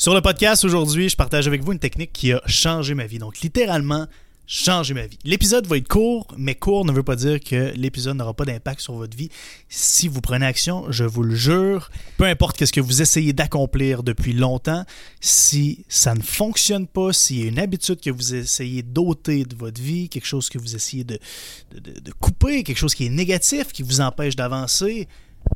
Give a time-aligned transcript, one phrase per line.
[0.00, 3.18] Sur le podcast aujourd'hui, je partage avec vous une technique qui a changé ma vie.
[3.18, 4.06] Donc littéralement,
[4.46, 5.18] changé ma vie.
[5.24, 8.80] L'épisode va être court, mais court ne veut pas dire que l'épisode n'aura pas d'impact
[8.80, 9.28] sur votre vie.
[9.68, 14.04] Si vous prenez action, je vous le jure, peu importe ce que vous essayez d'accomplir
[14.04, 14.84] depuis longtemps,
[15.20, 19.56] si ça ne fonctionne pas, s'il y a une habitude que vous essayez d'ôter de
[19.56, 21.18] votre vie, quelque chose que vous essayez de,
[21.74, 25.08] de, de couper, quelque chose qui est négatif, qui vous empêche d'avancer,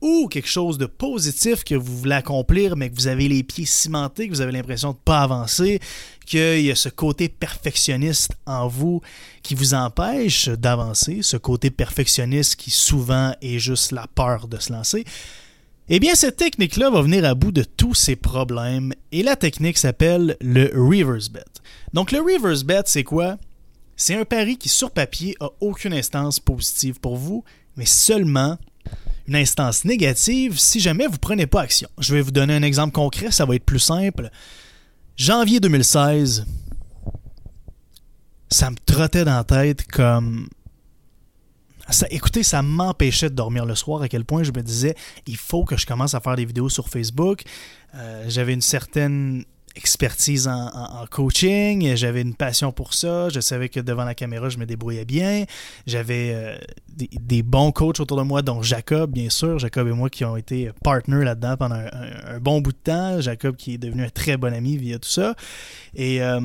[0.00, 3.66] ou quelque chose de positif que vous voulez accomplir, mais que vous avez les pieds
[3.66, 5.80] cimentés, que vous avez l'impression de ne pas avancer,
[6.24, 9.00] qu'il y a ce côté perfectionniste en vous
[9.42, 14.72] qui vous empêche d'avancer, ce côté perfectionniste qui souvent est juste la peur de se
[14.72, 15.04] lancer,
[15.88, 19.78] eh bien, cette technique-là va venir à bout de tous ces problèmes et la technique
[19.78, 21.44] s'appelle le reverse bet.
[21.92, 23.36] Donc, le reverse bet, c'est quoi?
[23.94, 27.44] C'est un pari qui, sur papier, a aucune instance positive pour vous,
[27.76, 28.58] mais seulement
[29.28, 31.88] une instance négative si jamais vous prenez pas action.
[31.98, 34.30] Je vais vous donner un exemple concret, ça va être plus simple.
[35.16, 36.46] Janvier 2016,
[38.48, 40.48] ça me trottait dans la tête comme
[42.10, 44.94] écoutez, ça m'empêchait de dormir le soir à quel point je me disais
[45.26, 47.42] il faut que je commence à faire des vidéos sur Facebook.
[47.94, 49.44] Euh, J'avais une certaine
[49.76, 54.58] expertise en, coaching, j'avais une passion pour ça, je savais que devant la caméra, je
[54.58, 55.44] me débrouillais bien,
[55.86, 60.08] j'avais euh, des, bons coachs autour de moi, dont Jacob, bien sûr, Jacob et moi
[60.08, 64.04] qui ont été partners là-dedans pendant un, bon bout de temps, Jacob qui est devenu
[64.04, 65.34] un très bon ami via tout ça,
[65.94, 66.22] et...
[66.22, 66.40] Euh,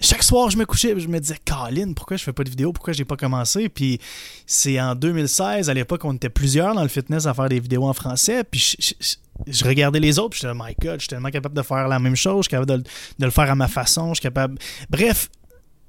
[0.00, 2.72] chaque soir, je me couchais je me disais, Colin, pourquoi je fais pas de vidéo?
[2.72, 3.68] Pourquoi j'ai pas commencé?
[3.68, 3.98] Puis
[4.46, 7.84] c'est en 2016, à l'époque, on était plusieurs dans le fitness à faire des vidéos
[7.84, 8.44] en français.
[8.44, 9.16] Puis je,
[9.64, 12.16] regardais les autres, j'étais, oh my god, je suis tellement capable de faire la même
[12.16, 14.58] chose, je suis capable de, le faire à ma façon, je suis capable.
[14.90, 15.30] Bref,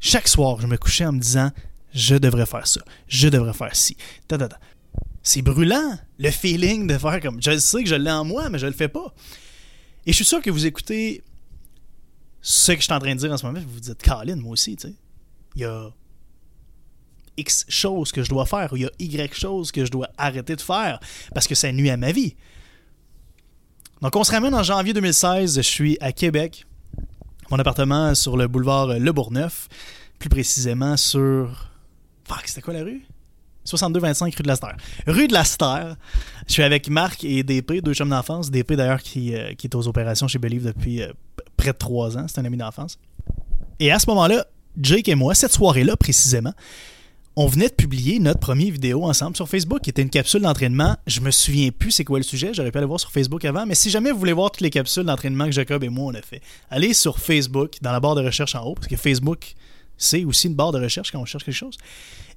[0.00, 1.50] chaque soir, je me couchais en me disant,
[1.92, 3.96] je devrais faire ça, je devrais faire ci.
[5.22, 7.42] C'est brûlant, le feeling de faire comme.
[7.42, 9.14] Je sais que je l'ai en moi, mais je le fais pas.
[10.04, 11.22] Et je suis sûr que vous écoutez
[12.42, 14.36] ce que je suis en train de dire en ce moment, vous vous dites, Colin,
[14.36, 14.94] moi aussi, tu sais.
[15.56, 15.90] Il y a
[17.36, 20.08] X choses que je dois faire ou il y a Y choses que je dois
[20.18, 21.00] arrêter de faire
[21.34, 22.36] parce que ça nuit à ma vie.
[24.04, 25.56] Donc, on se ramène en janvier 2016.
[25.56, 26.66] Je suis à Québec,
[27.50, 29.66] mon appartement sur le boulevard Le Bourgneuf,
[30.18, 31.70] plus précisément sur.
[32.28, 33.06] Fuck, c'était quoi la rue?
[33.64, 34.74] 62-25 rue de la Star.
[35.06, 35.96] Rue de la Star.
[36.46, 38.50] Je suis avec Marc et DP, deux chums d'enfance.
[38.50, 41.10] DP d'ailleurs qui, euh, qui, est aux opérations chez Believe depuis euh,
[41.56, 42.26] près de trois ans.
[42.28, 42.98] C'est un ami d'enfance.
[43.80, 44.44] Et à ce moment-là,
[44.78, 46.52] Jake et moi, cette soirée-là précisément,
[47.36, 50.96] on venait de publier notre première vidéo ensemble sur Facebook, qui était une capsule d'entraînement.
[51.06, 53.66] Je me souviens plus c'est quoi le sujet, j'aurais pu aller voir sur Facebook avant,
[53.66, 56.14] mais si jamais vous voulez voir toutes les capsules d'entraînement que Jacob et moi on
[56.14, 56.40] a fait,
[56.70, 59.54] allez sur Facebook, dans la barre de recherche en haut, parce que Facebook,
[59.96, 61.76] c'est aussi une barre de recherche quand on cherche quelque chose.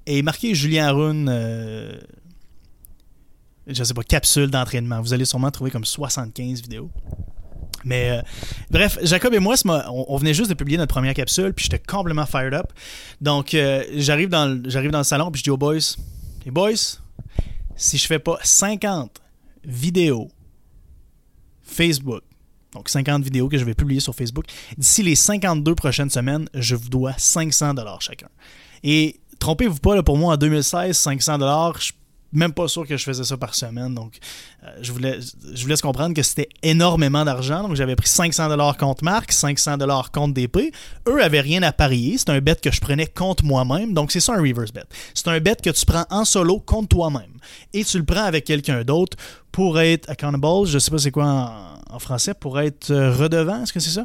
[0.06, 1.98] Et marquez Julien Arun, euh,
[3.66, 5.00] je sais pas, capsule d'entraînement.
[5.00, 6.90] Vous allez sûrement trouver comme 75 vidéos.
[7.84, 8.22] Mais euh,
[8.70, 9.54] bref, Jacob et moi,
[9.88, 12.72] on, venait juste de publier notre première capsule, puis j'étais complètement fired up.
[13.20, 15.78] Donc, euh, j'arrive dans, dans le salon, puis je dis aux boys,
[16.44, 16.72] les boys,
[17.76, 19.22] si je fais pas 50
[19.64, 20.28] vidéos
[21.62, 22.22] Facebook,
[22.72, 24.46] donc 50 vidéos que je vais publier sur Facebook,
[24.76, 28.28] d'ici les 52 prochaines semaines, je vous dois 500 dollars chacun.
[28.82, 31.92] Et trompez-vous pas, là, pour moi, en 2016, 500 dollars, je
[32.32, 33.94] même pas sûr que je faisais ça par semaine.
[33.94, 34.18] Donc,
[34.62, 35.18] euh, je, voulais,
[35.54, 37.62] je comprendre que c'était énormément d'argent.
[37.62, 40.72] Donc, j'avais pris 500 dollars contre Marc, 500 dollars contre DP.
[41.08, 42.18] Eux avaient rien à parier.
[42.18, 43.94] C'est un bet que je prenais contre moi-même.
[43.94, 44.84] Donc, c'est ça un reverse bet.
[45.14, 47.32] C'est un bet que tu prends en solo contre toi-même.
[47.72, 49.16] Et tu le prends avec quelqu'un d'autre
[49.50, 50.66] pour être accountable.
[50.66, 52.34] Je sais pas c'est quoi en, français.
[52.34, 53.62] Pour être euh, redevant.
[53.62, 54.04] Est-ce que c'est ça?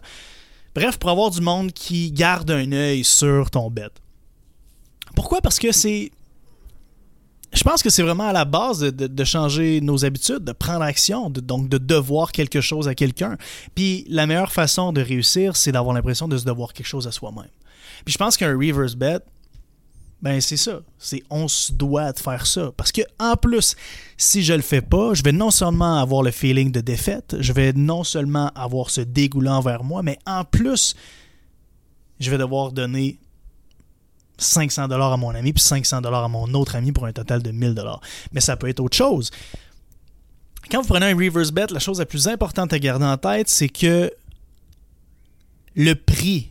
[0.76, 3.90] Bref, pour avoir du monde qui garde un œil sur ton bet.
[5.16, 5.42] Pourquoi?
[5.42, 6.12] Parce que c'est
[7.54, 11.30] je pense que c'est vraiment à la base de, changer nos habitudes, de prendre action,
[11.30, 13.38] donc de devoir quelque chose à quelqu'un.
[13.76, 17.12] Puis la meilleure façon de réussir, c'est d'avoir l'impression de se devoir quelque chose à
[17.12, 17.50] soi-même.
[18.06, 19.20] Puis je pense qu'un reverse bet,
[20.22, 20.82] ben c'est ça.
[20.98, 22.72] C'est on se doit de faire ça.
[22.76, 23.76] Parce que en plus,
[24.18, 27.54] si je le fais pas, je vais non seulement avoir le feeling de défaite, je
[27.54, 30.96] vais non seulement avoir ce dégoût envers moi, mais en plus,
[32.20, 33.20] je vais devoir donner
[34.38, 37.42] 500 dollars à mon ami puis 500 dollars à mon autre ami pour un total
[37.42, 38.02] de 1000 dollars.
[38.32, 39.32] Mais ça peut être autre chose.
[40.72, 43.50] Quand vous prenez un reverse bet, la chose la plus importante à garder en tête,
[43.50, 44.12] c'est que
[45.76, 46.50] le prix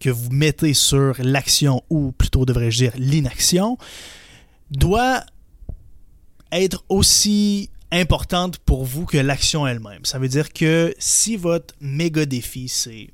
[0.00, 3.78] que vous mettez sur l'action, ou plutôt devrais-je dire l'inaction,
[4.70, 5.24] doit
[6.50, 10.04] être aussi importante pour vous que l'action elle-même.
[10.04, 13.10] Ça veut dire que si votre méga défi, c'est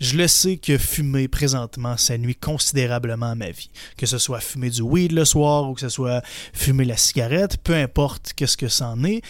[0.00, 3.70] je le sais que fumer présentement, ça nuit considérablement à ma vie.
[3.98, 6.22] Que ce soit fumer du weed le soir ou que ce soit
[6.54, 9.22] fumer la cigarette, peu importe qu'est-ce que c'en est.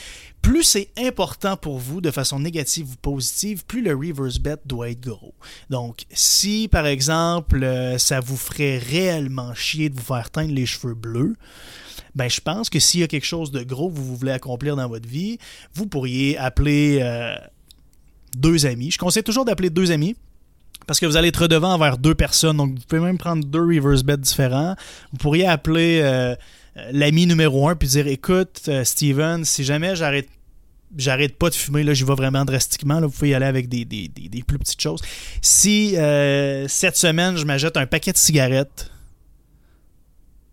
[0.42, 4.90] plus c'est important pour vous de façon négative ou positive, plus le reverse bet doit
[4.90, 5.34] être gros.
[5.70, 10.66] Donc, si par exemple, euh, ça vous ferait réellement chier de vous faire teindre les
[10.66, 11.34] cheveux bleus,
[12.14, 14.76] ben je pense que s'il y a quelque chose de gros que vous voulez accomplir
[14.76, 15.38] dans votre vie,
[15.74, 17.34] vous pourriez appeler euh,
[18.36, 18.92] deux amis.
[18.92, 20.14] Je conseille toujours d'appeler deux amis.
[20.86, 22.56] Parce que vous allez être redevant envers deux personnes.
[22.56, 24.74] Donc, vous pouvez même prendre deux reverse bets différents.
[25.12, 26.34] Vous pourriez appeler euh,
[26.92, 30.28] l'ami numéro un puis dire Écoute, euh, Steven, si jamais j'arrête
[30.96, 32.98] j'arrête pas de fumer, là, j'y vais vraiment drastiquement.
[32.98, 33.84] Là, vous pouvez y aller avec des,
[34.44, 35.00] plus petites choses.
[35.40, 35.94] Si
[36.66, 38.90] cette semaine, je m'achète un paquet de cigarettes,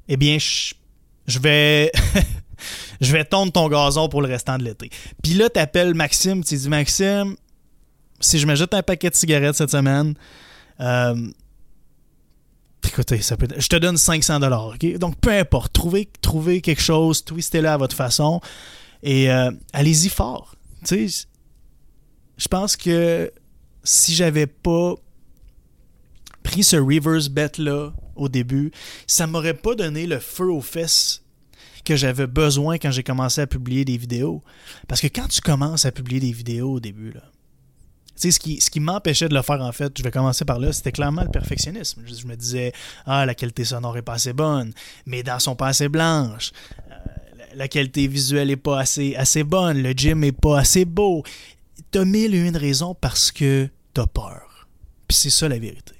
[0.07, 0.75] eh bien, je,
[1.25, 1.91] je vais
[3.01, 4.89] je tondre ton gazon pour le restant de l'été.
[5.21, 7.35] Puis là, tu appelles Maxime, tu dis Maxime,
[8.19, 10.15] si je m'ajoute un paquet de cigarettes cette semaine,
[10.79, 11.31] euh,
[12.85, 14.73] écoutez, ça peut je te donne 500 dollars.
[14.99, 18.41] Donc peu importe, trouvez, quelque chose, twistez-le à votre façon
[19.03, 20.55] et euh, allez-y fort.
[20.85, 21.27] Tu sais,
[22.37, 23.31] je pense que
[23.83, 24.95] si j'avais pas
[26.43, 28.71] pris ce reverse bet là au début,
[29.05, 31.23] ça m'aurait pas donné le feu aux fesses
[31.85, 34.43] que j'avais besoin quand j'ai commencé à publier des vidéos.
[34.87, 37.21] Parce que quand tu commences à publier des vidéos au début, là,
[38.17, 40.73] ce qui, ce qui m'empêchait de le faire, en fait, je vais commencer par là,
[40.73, 42.01] c'était clairement le perfectionnisme.
[42.05, 42.73] Je, me disais,
[43.05, 44.73] ah, la qualité sonore est pas assez bonne,
[45.05, 46.51] mes dents sont pas assez blanches,
[46.89, 46.95] euh,
[47.55, 51.23] la, qualité visuelle est pas assez, assez bonne, le gym est pas assez beau.
[51.91, 54.67] T'as mille et une raisons parce que t'as peur.
[55.07, 55.93] Puis c'est ça la vérité.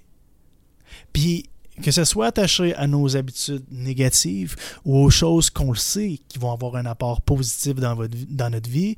[1.13, 1.49] Puis
[1.81, 6.39] que ce soit attaché à nos habitudes négatives ou aux choses qu'on le sait qui
[6.39, 8.97] vont avoir un apport positif dans notre vie,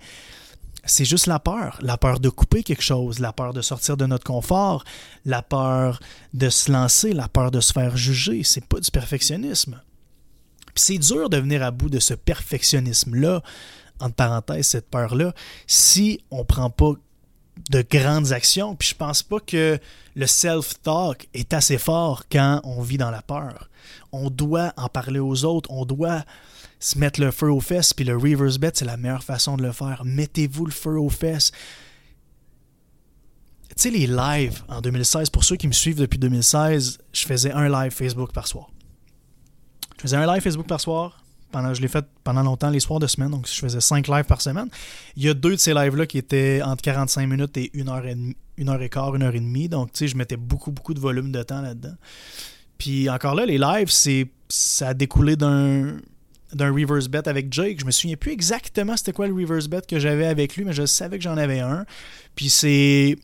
[0.86, 1.78] c'est juste la peur.
[1.82, 4.84] La peur de couper quelque chose, la peur de sortir de notre confort,
[5.26, 6.00] la peur
[6.34, 8.44] de se lancer, la peur de se faire juger.
[8.44, 9.82] C'est pas du perfectionnisme.
[10.76, 13.42] c'est dur de venir à bout de ce perfectionnisme-là,
[14.00, 15.34] entre parenthèses, cette peur-là,
[15.68, 16.94] si on prend pas
[17.70, 18.76] de grandes actions.
[18.76, 19.80] Puis je pense pas que
[20.16, 23.70] le self-talk est assez fort quand on vit dans la peur.
[24.12, 26.24] On doit en parler aux autres, on doit
[26.80, 29.64] se mettre le feu aux fesses, puis le reverse bet, c'est la meilleure façon de
[29.64, 30.04] le faire.
[30.06, 31.52] Mettez-vous le feu aux fesses.
[33.70, 37.52] Tu sais, les lives en 2016, pour ceux qui me suivent depuis 2016, je faisais
[37.52, 38.70] un live Facebook par soir.
[39.98, 41.22] Je faisais un live Facebook par soir,
[41.52, 44.26] pendant, je l'ai fait pendant longtemps les soirs de semaine, donc je faisais 5 lives
[44.26, 44.70] par semaine.
[45.16, 48.06] Il y a deux de ces lives-là qui étaient entre 45 minutes et 1 heure
[48.06, 49.70] et, demie, une heure et quart, une heure et demie.
[49.70, 51.96] Donc, tu sais, je mettais beaucoup, beaucoup de volume de temps là-dedans.
[52.78, 55.98] Puis encore là, les lives, c'est ça a découlé d'un
[56.54, 57.80] d'un reverse bet avec Jake.
[57.80, 60.74] Je me souviens plus exactement c'était quoi le reverse bet que j'avais avec lui, mais
[60.74, 61.86] je savais que j'en avais un.
[62.36, 63.18] Puis c'est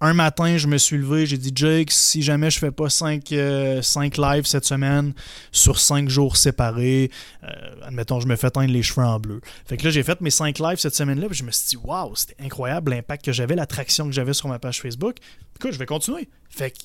[0.00, 3.32] un matin, je me suis levé, j'ai dit Jake, si jamais je fais pas 5
[3.32, 3.80] euh,
[4.18, 5.14] lives cette semaine
[5.52, 7.10] sur 5 jours séparés,
[7.44, 7.48] euh,
[7.82, 9.40] admettons, je me fais teindre les cheveux en bleu.
[9.64, 11.76] Fait que là, j'ai fait mes 5 lives cette semaine-là, puis je me suis dit,
[11.82, 15.16] waouh, c'était incroyable l'impact que j'avais, l'attraction que j'avais sur ma page Facebook.
[15.56, 16.28] Écoute, je vais continuer.
[16.50, 16.78] Fait que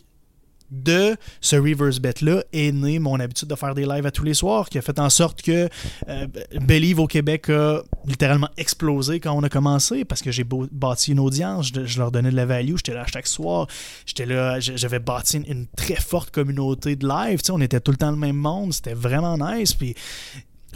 [0.72, 4.34] de ce reverse bet-là est né mon habitude de faire des lives à tous les
[4.34, 5.70] soirs, qui a fait en sorte que
[6.08, 6.28] euh,
[6.62, 11.20] Believe au Québec a littéralement explosé quand on a commencé, parce que j'ai bâti une
[11.20, 13.68] audience, je, leur donnais de la value, j'étais là chaque soir,
[14.06, 18.12] j'étais là, j'avais bâti une, très forte communauté de live, on était tout le temps
[18.12, 19.96] le même monde, c'était vraiment nice, puis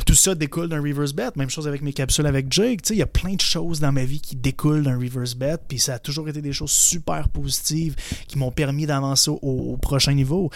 [0.03, 1.29] tout ça découle d'un reverse bet.
[1.35, 2.81] Même chose avec mes capsules avec Jake.
[2.89, 5.57] Il y a plein de choses dans ma vie qui découlent d'un reverse bet.
[5.67, 7.95] Puis ça a toujours été des choses super positives
[8.27, 10.49] qui m'ont permis d'avancer au, prochain niveau.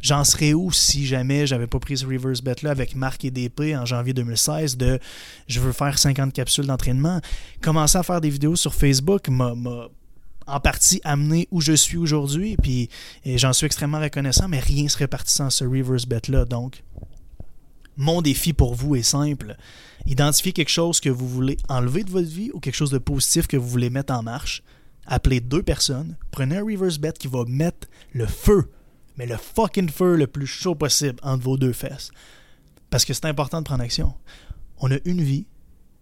[0.00, 3.74] J'en serais où si jamais j'avais pas pris ce reverse bet-là avec Marc et DP
[3.76, 4.98] en janvier 2016 de
[5.46, 7.20] je veux faire 50 capsules d'entraînement.
[7.60, 9.52] Commencer à faire des vidéos sur Facebook m'a
[10.46, 12.56] en partie amené où je suis aujourd'hui.
[12.62, 12.88] Puis
[13.24, 16.46] j'en suis extrêmement reconnaissant, mais rien serait parti sans ce reverse bet-là.
[16.46, 16.82] Donc,
[18.00, 19.56] mon défi pour vous est simple.
[20.06, 23.46] Identifiez quelque chose que vous voulez enlever de votre vie ou quelque chose de positif
[23.46, 24.62] que vous voulez mettre en marche.
[25.04, 26.16] Appelez deux personnes.
[26.30, 28.70] Prenez un reverse bet qui va mettre le feu,
[29.18, 32.10] mais le fucking feu le plus chaud possible entre vos deux fesses.
[32.88, 34.14] Parce que c'est important de prendre action.
[34.78, 35.46] On a une vie,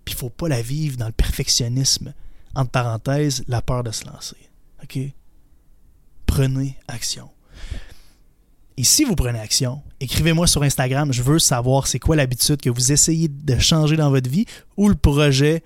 [0.05, 2.15] puis il faut pas la vivre dans le perfectionnisme.
[2.55, 4.37] Entre parenthèses, la peur de se lancer.
[4.85, 5.01] OK?
[6.27, 7.29] Prenez action.
[8.79, 11.13] Et si vous prenez action, écrivez-moi sur Instagram.
[11.13, 14.89] Je veux savoir c'est quoi l'habitude que vous essayez de changer dans votre vie ou
[14.89, 15.65] le projet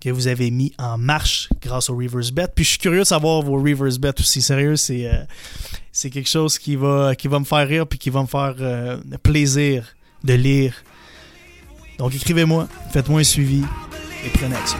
[0.00, 2.48] que vous avez mis en marche grâce au reverse bet.
[2.54, 4.40] Puis je suis curieux de savoir vos reverse bets aussi.
[4.40, 5.22] Sérieux, c'est euh,
[5.92, 8.54] c'est quelque chose qui va, qui va me faire rire puis qui va me faire
[8.58, 9.94] euh, plaisir
[10.24, 10.72] de lire.
[11.98, 13.64] Donc écrivez-moi, faites-moi un suivi
[14.24, 14.78] et prenez action.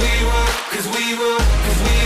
[0.00, 1.99] We were, cause we were, cause we